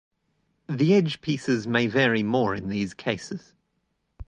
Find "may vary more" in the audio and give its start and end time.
1.67-2.55